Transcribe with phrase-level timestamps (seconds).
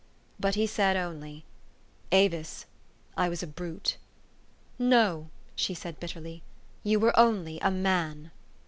[0.39, 1.45] But he said only,
[2.11, 2.65] "Avis,
[3.15, 3.97] I was a brute!""
[4.79, 6.41] No," she said bitterly,"
[6.83, 8.31] you were only a man."